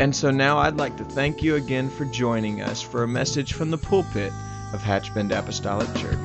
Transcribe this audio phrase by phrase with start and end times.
[0.00, 3.52] And so now I'd like to thank you again for joining us for a message
[3.52, 4.32] from the pulpit
[4.72, 6.18] of Hatchbend Apostolic Church.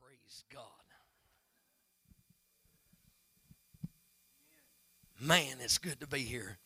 [0.00, 0.62] Praise God.
[5.20, 6.56] Man, it's good to be here.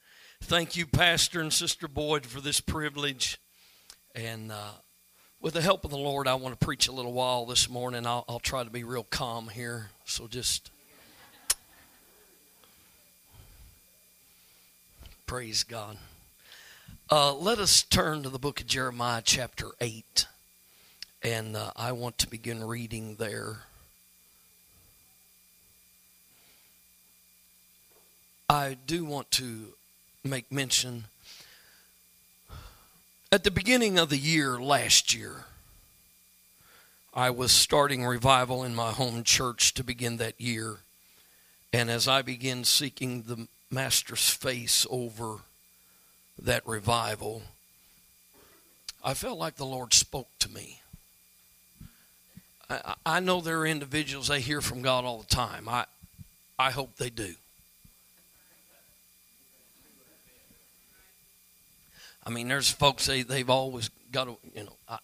[0.42, 3.40] Thank you, Pastor and Sister Boyd, for this privilege.
[4.14, 4.70] And uh,
[5.40, 8.06] with the help of the Lord, I want to preach a little while this morning.
[8.06, 9.90] I'll, I'll try to be real calm here.
[10.04, 10.70] So just
[15.30, 15.96] praise God.
[17.08, 20.26] Uh, let us turn to the book of Jeremiah, chapter 8.
[21.22, 23.58] And uh, I want to begin reading there.
[28.48, 29.66] I do want to
[30.24, 31.04] make mention
[33.30, 35.44] at the beginning of the year last year,
[37.14, 40.78] I was starting revival in my home church to begin that year.
[41.72, 45.38] And as I began seeking the Master's face over
[46.38, 47.42] that revival,
[49.04, 50.80] I felt like the Lord spoke to me.
[52.68, 55.68] I, I know there are individuals they hear from God all the time.
[55.68, 55.86] I,
[56.58, 57.34] I hope they do.
[62.24, 64.72] I mean, there's folks they they've always got to you know.
[64.88, 64.98] I,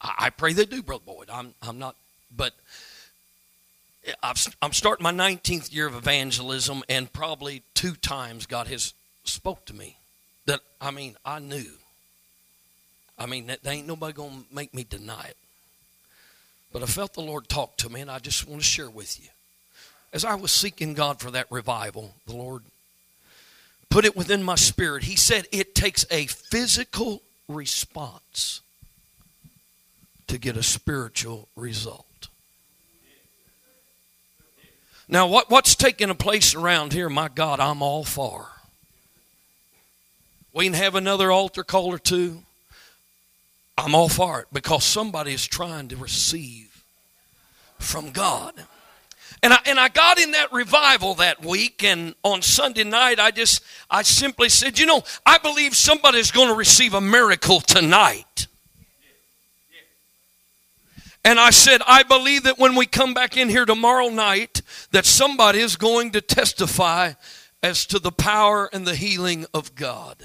[0.00, 1.28] I pray they do, brother Boyd.
[1.30, 1.96] I'm I'm not,
[2.34, 2.54] but
[4.22, 9.64] i am starting my 19th year of evangelism, and probably two times God has spoke
[9.66, 9.96] to me.
[10.46, 11.70] That I mean, I knew.
[13.18, 15.36] I mean, that ain't nobody gonna make me deny it.
[16.72, 19.20] But I felt the Lord talk to me, and I just want to share with
[19.20, 19.28] you.
[20.12, 22.62] As I was seeking God for that revival, the Lord
[23.90, 25.04] put it within my spirit.
[25.04, 28.62] He said it takes a physical response
[30.28, 32.06] to get a spiritual result.
[35.10, 38.46] Now, what, what's taking a place around here, my God, I'm all for.
[40.52, 42.44] We can have another altar call or two.
[43.76, 46.84] I'm all for it because somebody is trying to receive
[47.80, 48.54] from God.
[49.42, 53.32] And I, and I got in that revival that week, and on Sunday night, I
[53.32, 58.46] just, I simply said, you know, I believe somebody's going to receive a miracle tonight.
[61.24, 65.04] And I said, I believe that when we come back in here tomorrow night, that
[65.04, 67.12] somebody is going to testify
[67.62, 70.16] as to the power and the healing of God.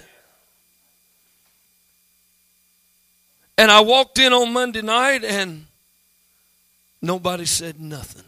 [3.58, 5.66] And I walked in on Monday night, and
[7.02, 8.24] nobody said nothing.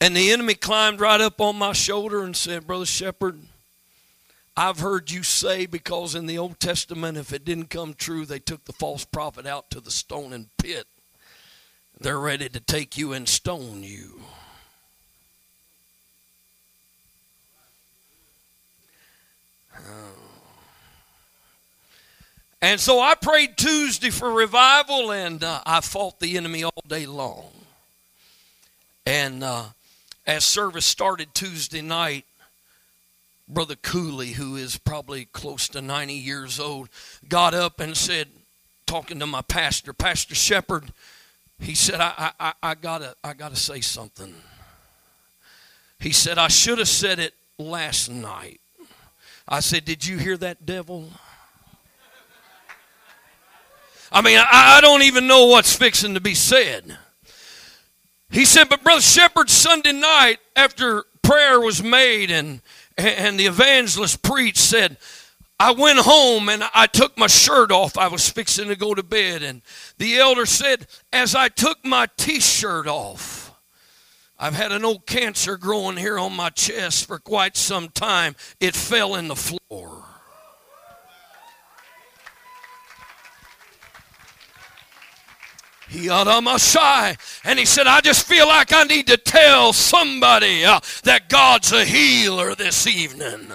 [0.00, 3.40] And the enemy climbed right up on my shoulder and said, Brother Shepherd,
[4.56, 8.38] I've heard you say because in the Old Testament, if it didn't come true, they
[8.38, 10.86] took the false prophet out to the stoning pit.
[12.00, 14.20] They're ready to take you and stone you.
[22.62, 27.06] And so I prayed Tuesday for revival, and uh, I fought the enemy all day
[27.06, 27.50] long.
[29.06, 29.66] And uh,
[30.26, 32.24] as service started Tuesday night,
[33.48, 36.88] Brother Cooley, who is probably close to 90 years old,
[37.28, 38.28] got up and said,
[38.86, 40.92] talking to my pastor, Pastor Shepherd,
[41.60, 44.34] he said, I, I, I, gotta, I gotta say something.
[45.98, 48.60] He said, I should have said it last night.
[49.48, 51.08] I said, Did you hear that devil?
[54.12, 56.96] I mean, I, I don't even know what's fixing to be said.
[58.30, 62.60] He said, But Brother Shepherd, Sunday night, after prayer was made and,
[62.96, 64.96] and the evangelist preached, said,
[65.58, 67.96] I went home and I took my shirt off.
[67.96, 69.42] I was fixing to go to bed.
[69.42, 69.62] And
[69.98, 73.52] the elder said, As I took my t shirt off,
[74.38, 78.36] I've had an old cancer growing here on my chest for quite some time.
[78.60, 80.05] It fell in the floor.
[87.44, 91.72] And he said, I just feel like I need to tell somebody uh, that God's
[91.72, 93.48] a healer this evening.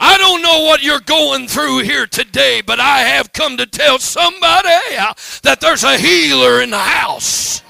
[0.00, 3.98] I don't know what you're going through here today, but I have come to tell
[3.98, 4.68] somebody
[4.98, 7.62] uh, that there's a healer in the house.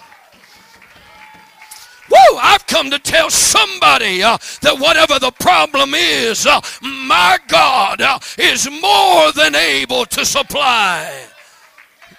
[2.11, 2.39] Woo!
[2.39, 8.19] I've come to tell somebody uh, that whatever the problem is, uh, my God uh,
[8.39, 11.27] is more than able to supply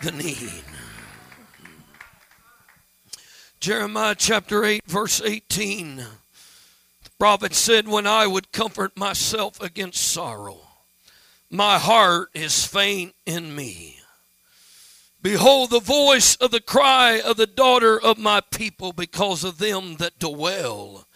[0.02, 0.65] the need.
[3.66, 5.96] Jeremiah chapter 8, verse 18.
[5.96, 6.06] The
[7.18, 10.60] prophet said, When I would comfort myself against sorrow,
[11.50, 13.98] my heart is faint in me.
[15.20, 19.96] Behold, the voice of the cry of the daughter of my people because of them
[19.96, 21.08] that dwell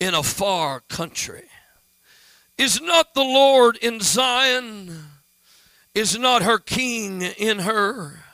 [0.00, 1.44] in a far country.
[2.56, 5.08] Is not the Lord in Zion?
[5.94, 8.24] Is not her king in her?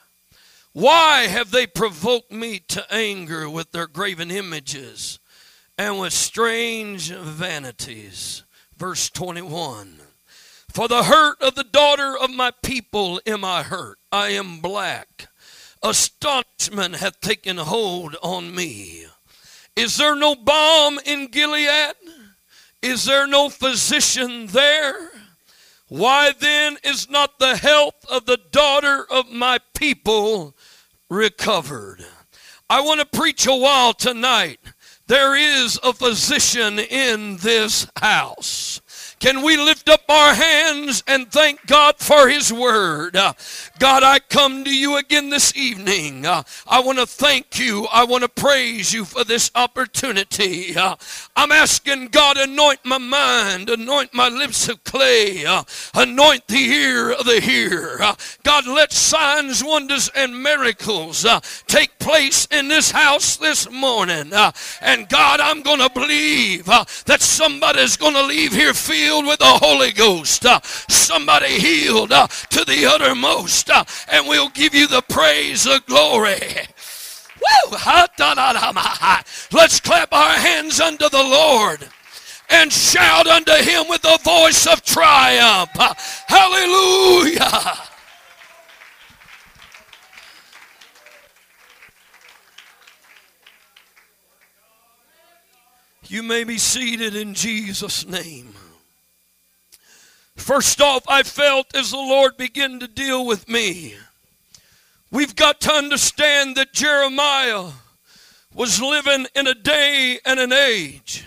[0.74, 5.20] Why have they provoked me to anger with their graven images
[5.78, 8.42] and with strange vanities?
[8.76, 10.00] Verse 21
[10.68, 13.98] For the hurt of the daughter of my people am I hurt.
[14.10, 15.28] I am black.
[15.80, 19.06] Astonishment hath taken hold on me.
[19.76, 21.94] Is there no balm in Gilead?
[22.82, 25.12] Is there no physician there?
[25.88, 30.56] Why then is not the health of the daughter of my people
[31.10, 32.04] recovered?
[32.68, 34.60] I want to preach a while tonight.
[35.06, 38.80] There is a physician in this house.
[39.24, 43.16] Can we lift up our hands and thank God for His Word?
[43.16, 43.32] Uh,
[43.78, 46.26] God, I come to you again this evening.
[46.26, 47.86] Uh, I want to thank you.
[47.90, 50.76] I want to praise you for this opportunity.
[50.76, 50.96] Uh,
[51.34, 55.46] I'm asking God, anoint my mind, anoint my lips of clay,
[55.94, 57.96] anoint the ear of the hearer.
[58.42, 61.24] God, let signs, wonders, and miracles
[61.66, 64.32] take place in this house this morning.
[64.82, 69.38] and God, I'm going to believe that somebody's going to leave here filled filled with
[69.38, 74.88] the Holy Ghost, uh, somebody healed uh, to the uttermost, uh, and we'll give you
[74.88, 76.40] the praise, the glory.
[77.36, 77.76] Woo!
[79.52, 81.88] Let's clap our hands unto the Lord
[82.50, 85.70] and shout unto him with the voice of triumph.
[86.26, 87.78] Hallelujah!
[96.08, 98.54] You may be seated in Jesus' name.
[100.36, 103.94] First off, I felt as the Lord began to deal with me.
[105.10, 107.70] We've got to understand that Jeremiah
[108.54, 111.24] was living in a day and an age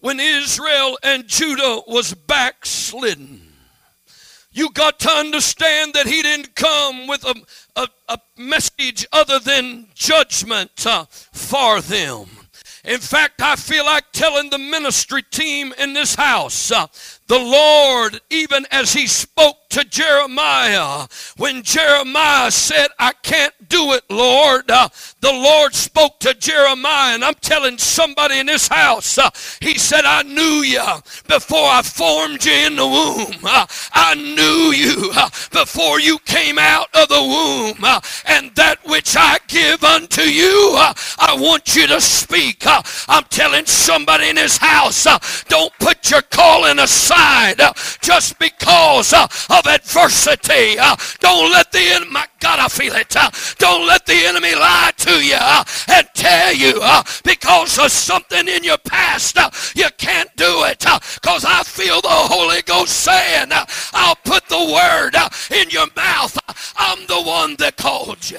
[0.00, 3.40] when Israel and Judah was backslidden.
[4.52, 7.34] You got to understand that he didn't come with a,
[7.76, 12.26] a, a message other than judgment uh, for them.
[12.84, 16.86] In fact, I feel like telling the ministry team in this house uh,
[17.30, 21.06] the Lord, even as He spoke to Jeremiah,
[21.36, 24.88] when Jeremiah said, I can't do it, Lord, uh,
[25.20, 29.30] the Lord spoke to Jeremiah, and I'm telling somebody in this house, uh,
[29.60, 30.82] He said, I knew you
[31.28, 33.44] before I formed you in the womb.
[33.44, 37.84] Uh, I knew you uh, before you came out of the womb.
[37.84, 42.64] Uh, and that which I give unto you, uh, I want you to speak.
[42.66, 45.06] I'm telling somebody in this house,
[45.44, 50.78] don't put your calling aside uh, just because uh, of adversity.
[50.78, 53.08] Uh, don't let the enemy, my God, I feel it.
[53.58, 55.36] Don't let the enemy lie to you
[55.88, 56.80] and tell you
[57.24, 59.38] because of something in your past
[59.74, 60.80] you can't do it.
[60.80, 63.50] Because I feel the Holy Ghost saying,
[63.92, 65.14] I'll put the word
[65.50, 66.38] in your mouth.
[66.76, 68.38] I'm the one that called you.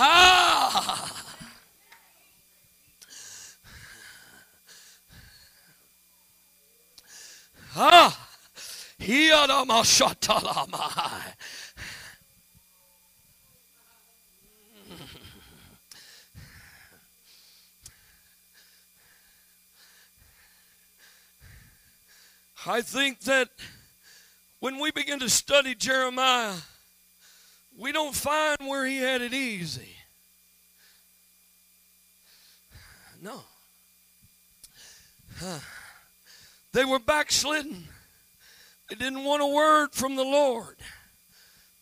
[0.00, 1.14] Ah.
[7.80, 8.28] Ah,
[22.66, 23.48] I think that
[24.60, 26.54] when we begin to study Jeremiah,
[27.76, 29.96] we don't find where he had it easy.
[33.22, 33.40] No.
[35.38, 35.60] Huh.
[36.72, 37.88] They were backslidden.
[38.88, 40.76] They didn't want a word from the Lord.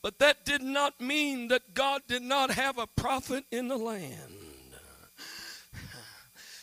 [0.02, 4.32] But that did not mean that God did not have a prophet in the land.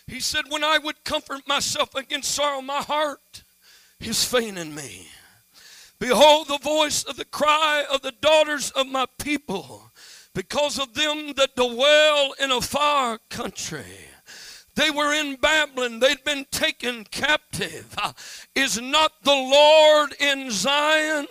[0.07, 3.43] He said, When I would comfort myself against sorrow, my heart
[3.99, 5.07] is faint in me.
[5.99, 9.91] Behold, the voice of the cry of the daughters of my people,
[10.33, 14.02] because of them that dwell in a far country.
[14.75, 15.99] They were in Babylon.
[15.99, 17.93] They'd been taken captive.
[17.97, 18.13] Uh,
[18.55, 21.27] is not the Lord in Zion?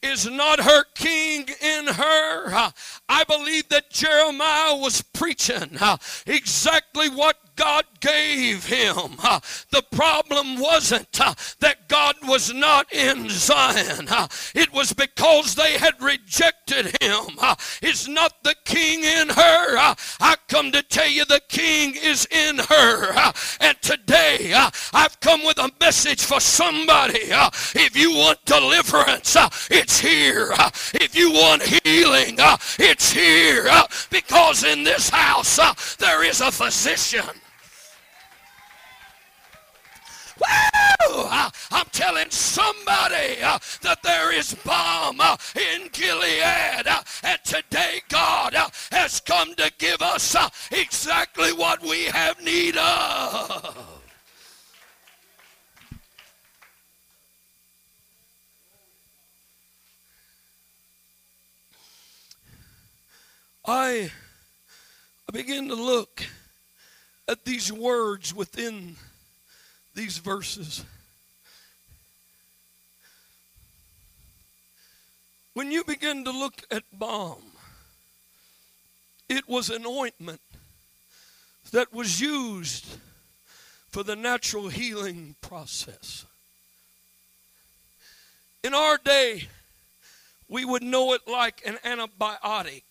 [0.00, 2.54] Is not her king in her?
[2.54, 2.70] Uh,
[3.08, 9.16] I believe that Jeremiah was preaching uh, exactly what God gave him.
[9.20, 9.40] Uh,
[9.72, 15.76] the problem wasn't uh, that God was not in Zion, uh, it was because they
[15.76, 17.36] had rejected him.
[17.82, 19.76] It's not the king in her.
[20.20, 23.32] I come to tell you the king is in her.
[23.60, 24.54] And today
[24.92, 27.18] I've come with a message for somebody.
[27.74, 29.36] if you want deliverance,
[29.70, 30.52] it's here.
[30.94, 32.36] if you want healing,
[32.78, 33.68] it's here.
[34.10, 37.26] because in this house there is a physician.
[40.40, 41.24] Woo!
[41.70, 46.86] I'm telling somebody uh, that there is balm uh, in Gilead.
[46.86, 48.54] Uh, and today God
[48.90, 50.36] has come to give us
[50.70, 53.98] exactly what we have need of.
[63.64, 64.10] I
[65.30, 66.24] begin to look
[67.28, 68.96] at these words within
[69.98, 70.84] these verses.
[75.54, 77.42] When you begin to look at balm,
[79.28, 80.40] it was an ointment
[81.72, 82.86] that was used
[83.90, 86.24] for the natural healing process.
[88.62, 89.48] In our day,
[90.48, 92.84] we would know it like an antibiotic,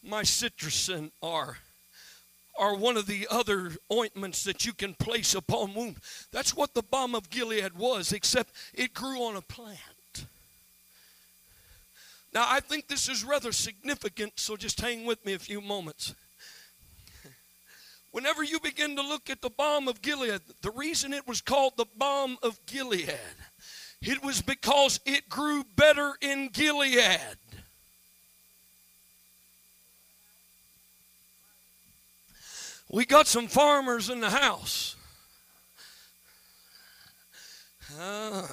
[0.00, 1.58] my misartazine or
[2.58, 5.96] or one of the other ointments that you can place upon wound.
[6.32, 9.78] That's what the balm of Gilead was, except it grew on a plant.
[12.32, 16.14] Now, I think this is rather significant, so just hang with me a few moments.
[18.10, 21.76] Whenever you begin to look at the balm of Gilead, the reason it was called
[21.76, 23.12] the balm of Gilead,
[24.02, 27.36] it was because it grew better in Gilead.
[32.90, 34.96] We got some farmers in the house.
[37.98, 38.46] Uh,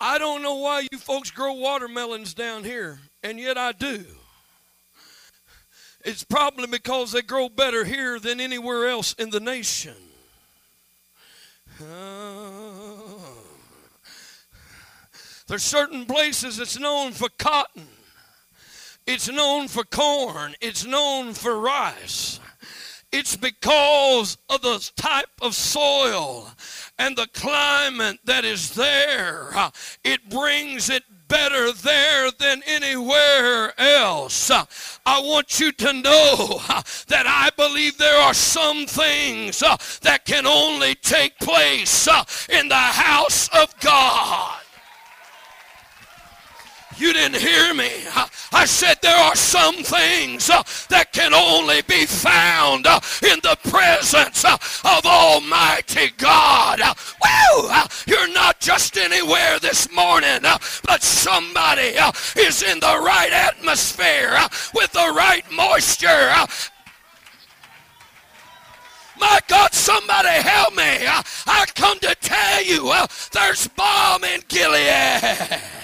[0.00, 4.04] I don't know why you folks grow watermelons down here, and yet I do.
[6.02, 9.94] It's probably because they grow better here than anywhere else in the nation.
[11.78, 13.18] Uh,
[15.46, 17.86] there's certain places that's known for cotton.
[19.12, 22.38] It's known for corn, it's known for rice.
[23.10, 26.46] It's because of the type of soil
[26.96, 29.50] and the climate that is there.
[30.04, 34.48] It brings it better there than anywhere else.
[35.04, 36.60] I want you to know
[37.08, 39.58] that I believe there are some things
[40.02, 42.06] that can only take place
[42.48, 44.59] in the house of God.
[47.00, 47.88] You didn't hear me.
[48.52, 53.56] I said there are some things uh, that can only be found uh, in the
[53.70, 56.80] presence uh, of Almighty God.
[57.24, 57.70] Woo!
[58.06, 61.96] You're not just anywhere this morning, but somebody
[62.36, 64.38] is in the right atmosphere
[64.74, 66.30] with the right moisture.
[69.18, 71.06] My God, somebody help me.
[71.46, 72.92] I come to tell you
[73.32, 75.79] there's balm in Gilead.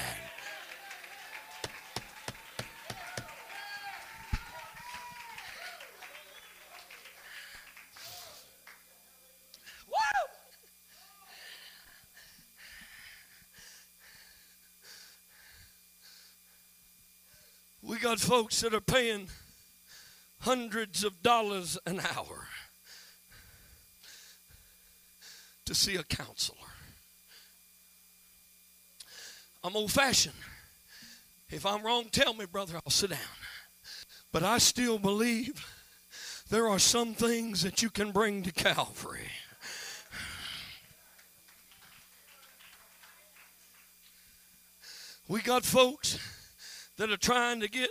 [17.96, 19.26] We got folks that are paying
[20.40, 22.46] hundreds of dollars an hour
[25.64, 26.58] to see a counselor.
[29.64, 30.34] I'm old fashioned.
[31.48, 33.18] If I'm wrong, tell me, brother, I'll sit down.
[34.30, 35.66] But I still believe
[36.50, 39.30] there are some things that you can bring to Calvary.
[45.28, 46.18] We got folks
[46.96, 47.90] that are trying to get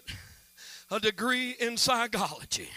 [0.92, 2.70] a degree in psychology.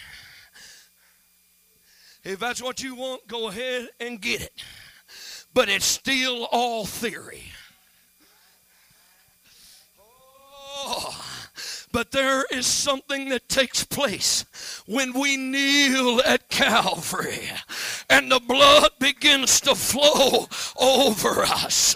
[2.25, 4.65] If that's what you want, go ahead and get it.
[5.55, 7.45] But it's still all theory.
[10.91, 11.28] Oh,
[11.93, 14.45] but there is something that takes place
[14.87, 17.49] when we kneel at Calvary
[18.11, 20.47] and the blood begins to flow
[20.81, 21.95] over us.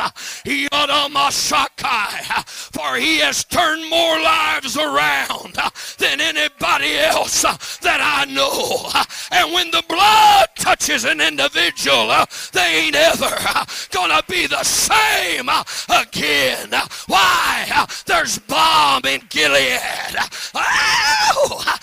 [2.73, 5.55] For he has turned more lives around
[5.99, 7.43] than anybody else
[7.79, 8.91] that I know.
[9.31, 12.13] And when the blood touches an individual,
[12.53, 13.37] they ain't ever
[13.91, 15.49] gonna be the same
[15.89, 16.71] again.
[17.07, 17.87] Why?
[18.07, 20.29] There's balm in Gilead Gilead.
[20.55, 21.79] Oh!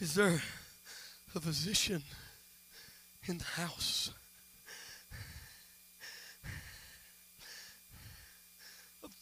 [0.00, 0.40] Is there
[1.34, 2.02] a physician
[3.26, 4.10] in the house?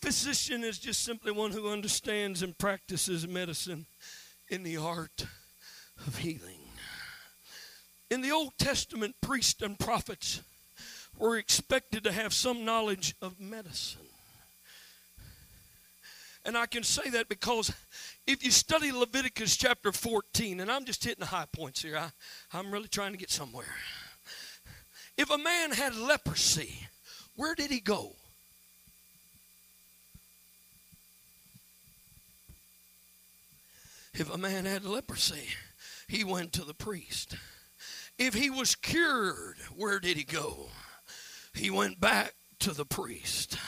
[0.06, 3.86] Physician is just simply one who understands and practices medicine
[4.48, 5.26] in the art
[6.06, 6.60] of healing.
[8.08, 10.42] In the Old Testament, priests and prophets
[11.18, 14.06] were expected to have some knowledge of medicine.
[16.44, 17.72] And I can say that because
[18.28, 22.10] if you study Leviticus chapter 14, and I'm just hitting the high points here, I,
[22.56, 23.74] I'm really trying to get somewhere.
[25.18, 26.86] If a man had leprosy,
[27.34, 28.14] where did he go?
[34.18, 35.48] If a man had leprosy,
[36.08, 37.36] he went to the priest.
[38.18, 40.70] If he was cured, where did he go?
[41.52, 43.58] He went back to the priest.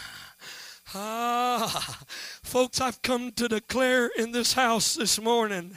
[0.95, 2.00] Ah,
[2.49, 5.76] folks, I've come to declare in this house this morning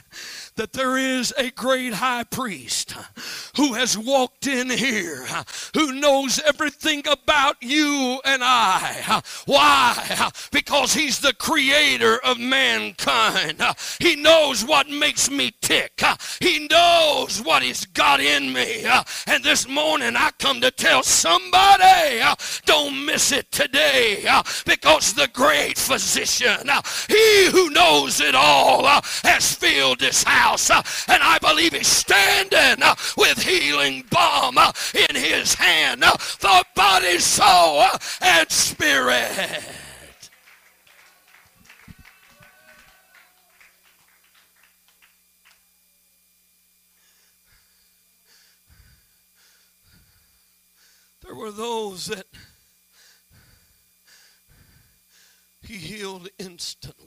[0.56, 2.94] that there is a great high priest
[3.56, 5.26] who has walked in here,
[5.74, 9.20] who knows everything about you and I.
[9.44, 10.30] Why?
[10.50, 13.62] Because he's the creator of mankind.
[13.98, 16.00] He knows what makes me tick.
[16.40, 18.86] He knows what he's got in me.
[19.26, 22.22] And this morning I come to tell somebody,
[22.64, 24.26] don't miss it today
[24.64, 26.61] because the great physician,
[27.08, 28.84] he who knows it all,
[29.22, 30.70] has filled this house.
[30.70, 34.72] Uh, and I believe he's standing uh, with healing balm uh,
[35.08, 37.84] in his hand for body, soul,
[38.20, 39.62] and spirit.
[51.24, 52.26] There were those that
[55.72, 57.06] he healed instantly.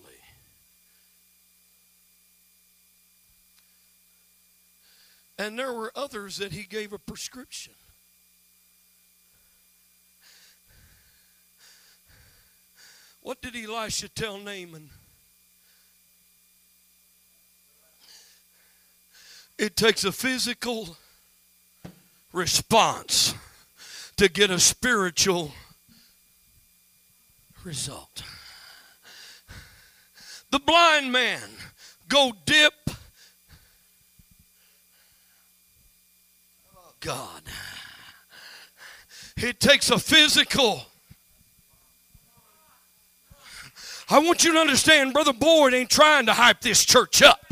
[5.37, 7.73] And there were others that he gave a prescription.
[13.21, 14.89] What did Elisha tell Naaman?
[19.59, 20.97] It takes a physical
[22.33, 23.35] response
[24.17, 25.51] to get a spiritual
[27.63, 28.23] result.
[30.55, 31.41] The blind man
[32.07, 32.71] go dip
[36.77, 37.41] oh, God.
[39.35, 40.85] It takes a physical.
[44.09, 47.44] I want you to understand, Brother Boyd ain't trying to hype this church up.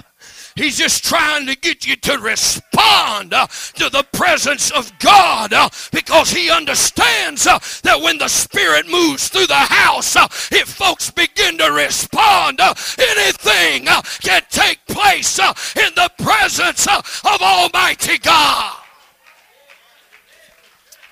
[0.56, 5.70] He's just trying to get you to respond uh, to the presence of God uh,
[5.92, 11.10] because he understands uh, that when the Spirit moves through the house, uh, if folks
[11.10, 18.78] begin to respond, uh, anything uh, can take place in the presence of Almighty God.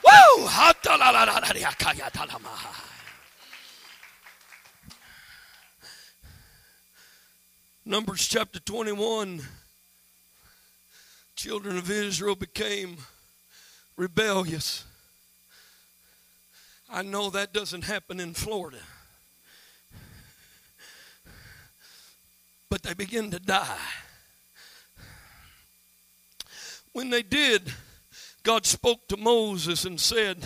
[0.05, 0.47] Woo!
[7.83, 9.41] Numbers chapter 21.
[11.35, 12.97] Children of Israel became
[13.97, 14.85] rebellious.
[16.87, 18.77] I know that doesn't happen in Florida.
[22.69, 23.77] But they begin to die.
[26.93, 27.73] When they did,
[28.43, 30.37] God spoke to Moses and said,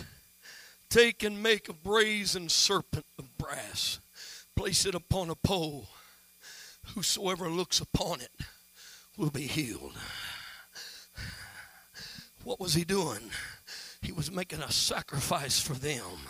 [0.89, 3.99] Take and make a brazen serpent of brass,
[4.55, 5.89] place it upon a pole.
[6.93, 8.31] Whosoever looks upon it
[9.17, 9.97] will be healed.
[12.43, 13.31] What was he doing?
[14.01, 16.27] He was making a sacrifice for them.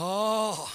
[0.00, 0.70] Oh,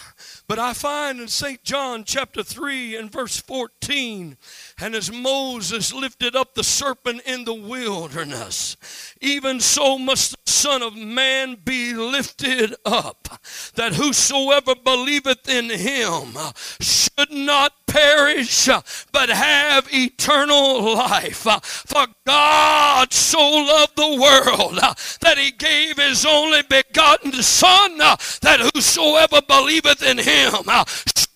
[0.47, 1.63] but I find in St.
[1.63, 4.37] John chapter 3 and verse 14,
[4.79, 8.75] and as Moses lifted up the serpent in the wilderness,
[9.21, 13.39] even so must the Son of Man be lifted up,
[13.75, 16.33] that whosoever believeth in him
[16.81, 18.67] should not perish,
[19.12, 21.45] but have eternal life.
[21.86, 24.79] For God so loved the world
[25.21, 30.53] that he gave his only begotten Son, that whosoever believeth in him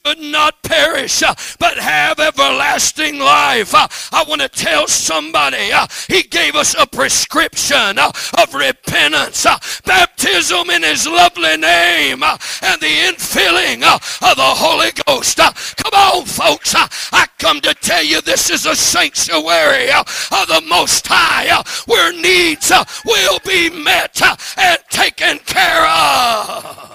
[0.08, 3.74] should not perish, uh, but have everlasting life.
[3.74, 9.46] Uh, I want to tell somebody uh, He gave us a prescription uh, of repentance,
[9.46, 15.38] uh, baptism in His lovely name, uh, and the infilling of the Holy Ghost.
[15.38, 16.74] Come on, folks.
[16.76, 20.06] I come to tell you this is a sanctuary of
[20.48, 22.72] the Most High where needs
[23.06, 24.22] will be met
[24.58, 26.87] and taken care of.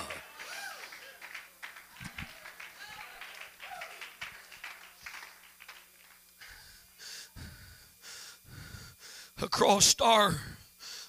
[9.52, 10.40] Across our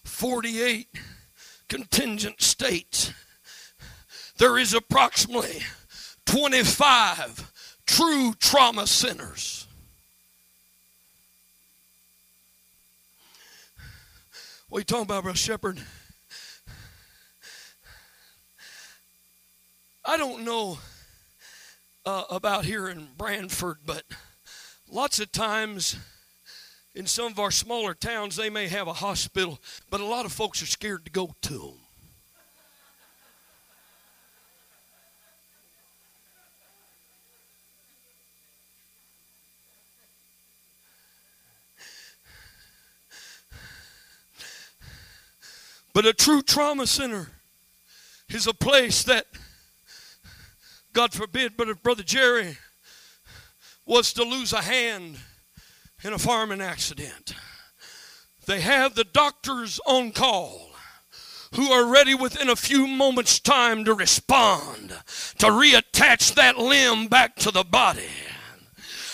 [0.03, 0.89] 48
[1.69, 3.13] contingent states,
[4.38, 5.62] there is approximately
[6.25, 9.65] 25 true trauma centers.
[14.67, 15.79] What are you talking about, Brother Shepherd?
[20.03, 20.79] I don't know
[22.06, 24.03] uh, about here in Branford, but
[24.91, 25.95] lots of times
[26.95, 30.32] in some of our smaller towns, they may have a hospital, but a lot of
[30.32, 31.73] folks are scared to go to them.
[45.93, 47.29] But a true trauma center
[48.27, 49.27] is a place that,
[50.91, 52.58] God forbid, but if Brother Jerry
[53.86, 55.17] was to lose a hand,
[56.04, 57.34] in a farming accident.
[58.46, 60.72] They have the doctors on call
[61.56, 64.89] who are ready within a few moments' time to respond,
[65.38, 68.10] to reattach that limb back to the body.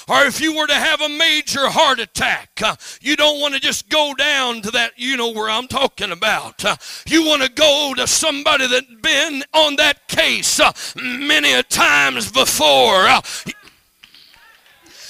[0.07, 3.59] Or if you were to have a major heart attack, uh, you don't want to
[3.59, 6.65] just go down to that, you know where I'm talking about.
[6.65, 11.61] Uh, you want to go to somebody that's been on that case uh, many a
[11.61, 13.07] times before.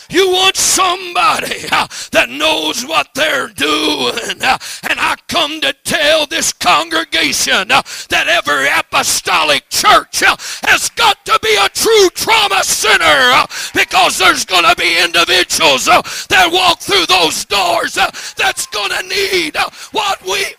[0.10, 4.42] Uh, you want somebody uh, that knows what they're doing.
[4.42, 4.58] Uh,
[4.90, 11.24] and I come to tell this congregation uh, that every apostolic church uh, has got
[11.26, 16.50] to be a true trauma center uh, because there's going to be individuals uh, that
[16.52, 19.56] walk through those doors that's going to need
[19.92, 20.56] what we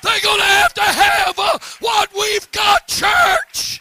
[0.00, 1.36] they're going to have to have
[1.80, 3.80] what we've got, church.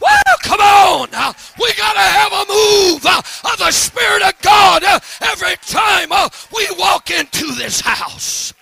[0.00, 1.08] Well, come on.
[1.12, 5.56] Uh, we got to have a move uh, of the Spirit of God uh, every
[5.62, 6.10] time
[6.54, 8.54] we walk into this house.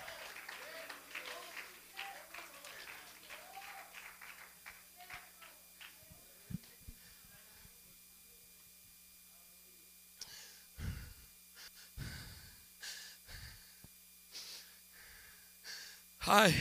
[16.29, 16.55] I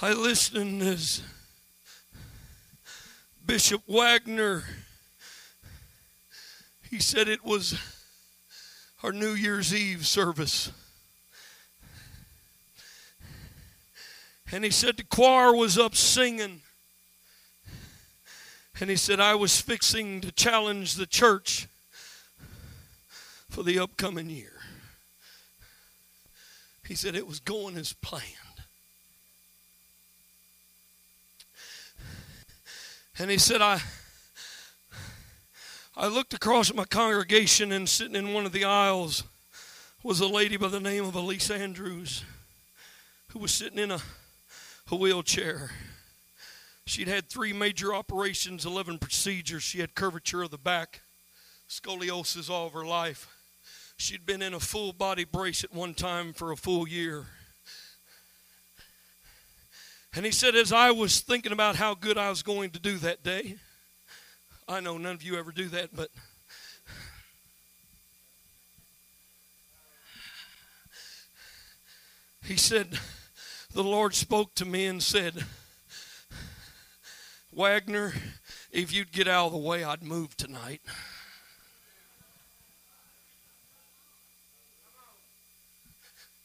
[0.00, 1.22] I listen as
[3.46, 4.64] Bishop Wagner,
[6.90, 7.78] he said it was
[9.02, 10.72] our New Year's Eve service.
[14.50, 16.62] And he said the choir was up singing.
[18.80, 21.68] And he said, I was fixing to challenge the church
[23.50, 24.52] for the upcoming year.
[26.86, 28.43] He said it was going as planned.
[33.18, 33.80] And he said, I,
[35.96, 39.22] I looked across at my congregation, and sitting in one of the aisles
[40.02, 42.24] was a lady by the name of Elise Andrews
[43.34, 43.98] who was sitting in a,
[44.92, 45.72] a wheelchair.
[46.86, 49.64] She'd had three major operations, 11 procedures.
[49.64, 51.00] She had curvature of the back,
[51.68, 53.26] scoliosis all of her life.
[53.96, 57.26] She'd been in a full body brace at one time for a full year.
[60.16, 62.98] And he said, as I was thinking about how good I was going to do
[62.98, 63.56] that day,
[64.68, 66.08] I know none of you ever do that, but
[72.44, 72.96] he said,
[73.72, 75.44] the Lord spoke to me and said,
[77.52, 78.14] Wagner,
[78.70, 80.80] if you'd get out of the way, I'd move tonight.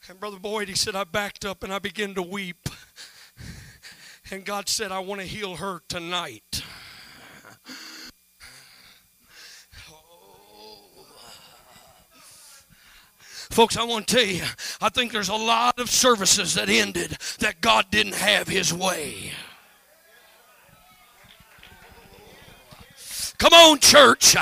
[0.09, 2.67] And Brother Boyd, he said, I backed up and I began to weep.
[4.31, 6.63] And God said, I want to heal her tonight.
[13.49, 14.43] Folks, I want to tell you,
[14.79, 19.31] I think there's a lot of services that ended that God didn't have his way.
[23.39, 24.35] Come on, church.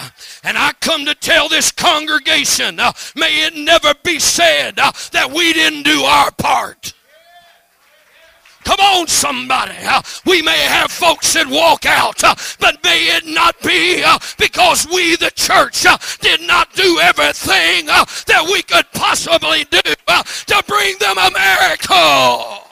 [0.43, 5.31] And I come to tell this congregation uh, may it never be said uh, that
[5.31, 6.93] we didn't do our part.
[8.67, 9.77] Come on, somebody.
[9.81, 14.19] Uh, we may have folks that walk out, uh, but may it not be uh,
[14.37, 15.85] because we, the church,
[16.19, 22.67] did not do everything that we could possibly do to bring them a miracle.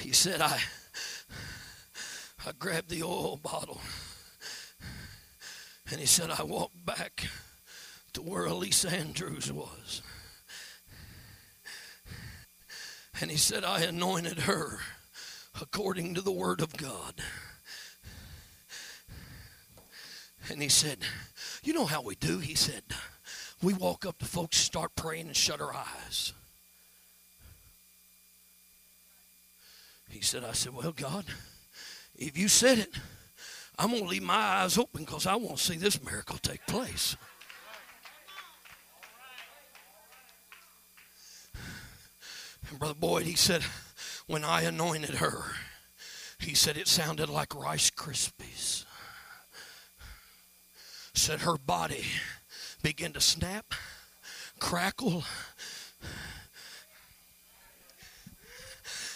[0.00, 0.58] He said, I,
[2.44, 3.80] I grabbed the oil bottle
[5.92, 7.28] and he said, I walked back
[8.14, 10.00] to where Elise Andrews was.
[13.20, 14.78] And he said, I anointed her
[15.60, 17.16] according to the word of God.
[20.50, 21.00] And he said,
[21.62, 22.38] You know how we do?
[22.38, 22.84] He said,
[23.62, 26.32] We walk up to folks, start praying, and shut our eyes.
[30.08, 31.26] He said, I said, Well, God,
[32.16, 32.94] if you said it,
[33.82, 36.64] I'm going to leave my eyes open because I want to see this miracle take
[36.68, 37.16] place.
[42.70, 43.64] And Brother Boyd, he said,
[44.28, 45.56] when I anointed her,
[46.38, 48.84] he said it sounded like Rice Krispies.
[51.12, 52.04] Said her body
[52.84, 53.74] began to snap,
[54.60, 55.24] crackle,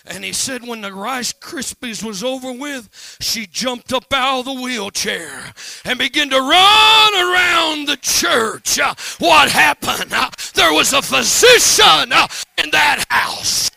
[0.08, 2.88] And he said, when the Rice Krispies was over with,
[3.20, 5.52] she jumped up out of the wheelchair
[5.84, 8.78] and began to run around the church.
[8.78, 10.12] Uh, what happened?
[10.12, 13.70] Uh, there was a physician uh, in that house.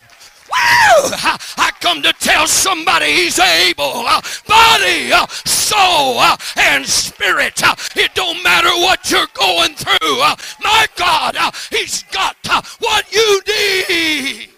[0.46, 1.10] Woo!
[1.12, 4.04] Uh, I come to tell somebody he's able.
[4.06, 6.20] Uh, body, uh, soul,
[6.56, 7.60] and spirit.
[7.96, 10.18] It don't matter what you're going through.
[10.62, 11.36] My God,
[11.70, 12.36] he's got
[12.78, 14.50] what you need.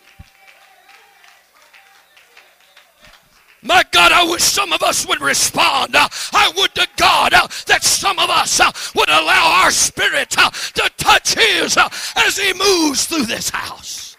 [3.64, 5.94] My God, I wish some of us would respond.
[5.94, 7.32] I would to God
[7.66, 8.60] that some of us
[8.94, 11.78] would allow our spirit to touch His
[12.16, 14.16] as He moves through this house.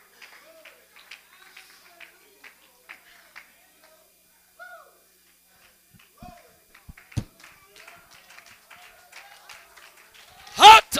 [10.55, 10.97] Hot.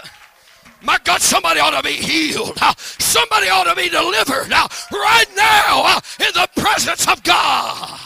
[0.82, 2.58] My God, somebody ought to be healed.
[2.78, 4.50] Somebody ought to be delivered
[4.92, 8.00] right now in the presence of God.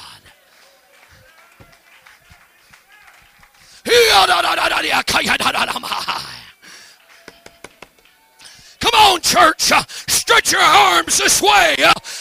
[8.79, 9.71] Come on, church.
[10.07, 11.75] Stretch your arms this way.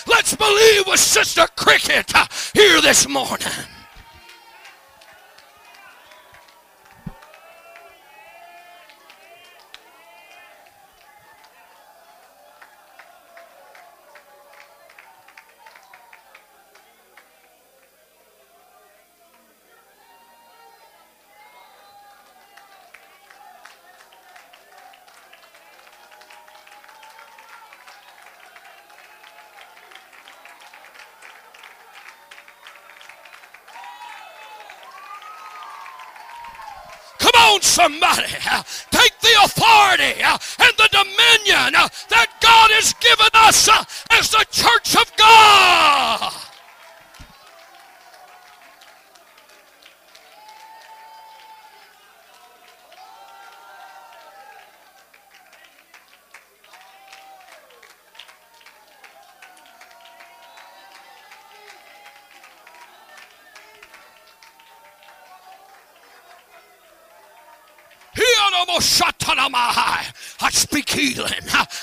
[0.07, 2.13] Let's believe with Sister Cricket
[2.55, 3.49] here this morning.
[37.77, 38.33] Somebody.
[38.91, 41.77] Take the authority and the dominion
[42.09, 43.69] that God has given us
[44.11, 45.66] as the church of God.
[70.57, 71.33] Speak healing.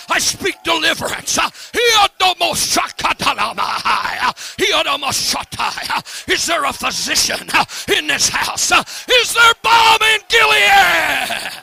[0.10, 1.38] I speak deliverance.
[6.28, 7.48] Is there a physician
[7.96, 8.72] in this house?
[9.10, 11.63] Is there balm in Gilead?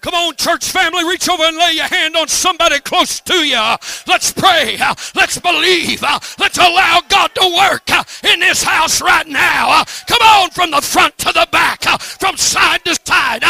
[0.00, 3.76] Come on, church family, reach over and lay your hand on somebody close to you.
[4.06, 4.78] Let's pray.
[5.14, 6.02] Let's believe.
[6.02, 7.90] Let's allow God to work
[8.24, 9.84] in this house right now.
[10.06, 13.44] Come on, from the front to the back, from side to side.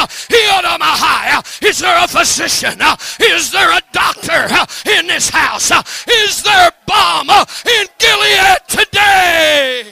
[1.62, 2.80] Is there a physician?
[3.20, 4.48] Is there a doctor
[4.90, 5.70] in this house?
[6.08, 9.84] Is there balm in Gilead today?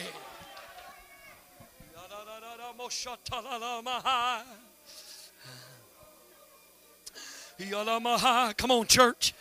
[7.59, 9.33] Come on, church.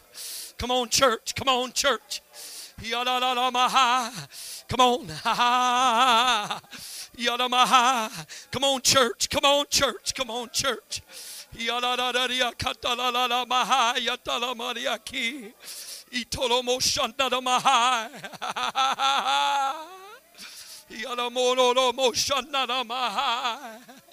[0.59, 1.35] Come on, church.
[1.37, 2.21] Come on, church.
[4.69, 5.07] Come on.
[8.51, 9.29] Come on, church.
[9.31, 10.15] Come on, church.
[10.15, 11.01] Come on, church.
[16.11, 16.81] Itolomo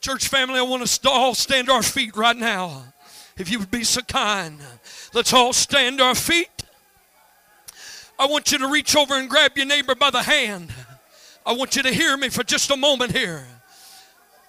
[0.00, 2.84] Church family, I want us to all stand to our feet right now.
[3.36, 4.58] If you would be so kind,
[5.14, 6.48] let's all stand to our feet.
[8.18, 10.72] I want you to reach over and grab your neighbor by the hand.
[11.48, 13.42] I want you to hear me for just a moment here.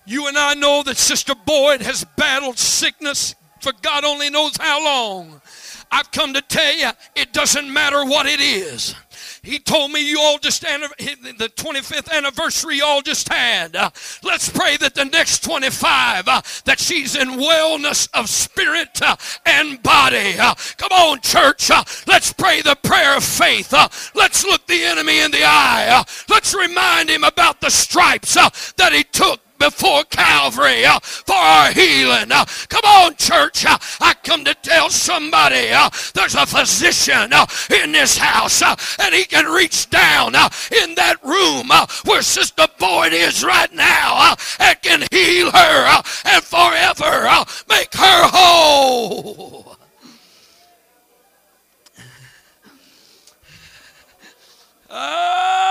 [0.05, 4.83] You and I know that Sister Boyd has battled sickness for God only knows how
[4.83, 5.41] long.
[5.89, 8.95] I've come to tell you, it doesn't matter what it is.
[9.41, 13.75] He told me you all just, the 25th anniversary you all just had.
[13.75, 13.89] Uh,
[14.23, 19.81] let's pray that the next 25, uh, that she's in wellness of spirit uh, and
[19.81, 20.33] body.
[20.33, 21.69] Come on, church.
[22.07, 23.73] Let's pray the prayer of faith.
[24.13, 26.03] Let's look the enemy in the eye.
[26.29, 28.33] let's remind him about the stripes
[28.73, 32.31] that he took before Calvary uh, for our healing.
[32.31, 33.65] Uh, come on, church.
[33.65, 37.45] Uh, I come to tell somebody uh, there's a physician uh,
[37.83, 41.69] in this house uh, and he can reach down in that room
[42.05, 49.75] where Sister Boyd is right now and can heal her and forever make her whole.
[54.91, 55.69] Ah!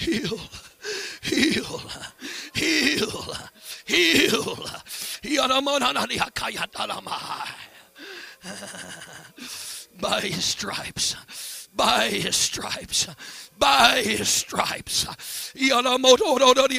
[0.00, 0.40] Heal,
[1.22, 1.82] heal,
[2.54, 3.34] heal,
[3.86, 4.66] heal.
[10.00, 11.16] By his stripes,
[11.76, 13.06] by his stripes,
[13.58, 15.06] by his stripes.
[15.54, 15.98] Baby kiatala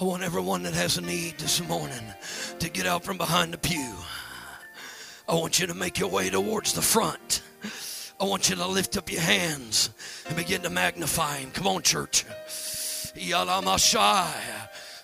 [0.00, 2.02] I want everyone that has a need this morning
[2.58, 3.94] to get out from behind the pew.
[5.28, 7.42] I want you to make your way towards the front.
[8.20, 9.90] I want you to lift up your hands
[10.26, 11.52] and begin to magnify Him.
[11.52, 12.24] Come on, church.
[13.14, 14.34] Yalla mashallah.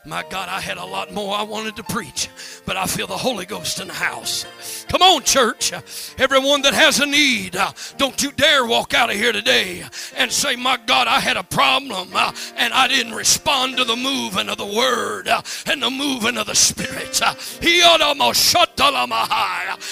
[0.04, 2.30] My God, I had a lot more I wanted to preach,
[2.64, 4.46] but I feel the Holy Ghost in the house.
[4.88, 5.72] Come on, church.
[6.18, 9.84] Everyone that has a need, uh, don't you dare walk out of here today
[10.16, 13.96] and say, My God, I had a problem uh, and I didn't respond to the
[13.96, 17.20] moving of the Word uh, and the moving of the Spirit.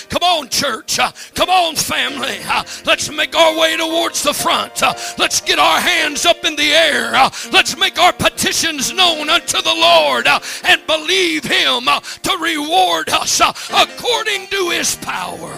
[0.08, 0.98] Come on, church.
[1.34, 2.38] Come on, family.
[2.84, 4.82] Let's make our way towards the front.
[5.18, 7.12] Let's get our hands up in the air.
[7.52, 10.26] Let's make our petitions known unto the Lord.
[10.64, 15.54] And believe Him to reward us uh, according to His power.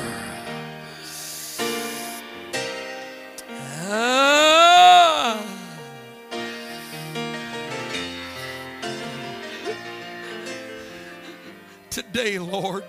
[11.90, 12.84] Today, Lord,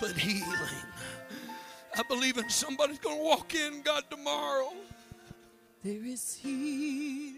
[0.00, 0.46] but healing.
[1.96, 4.72] I believe in somebody's going to walk in, God, tomorrow.
[5.84, 7.37] There is healing.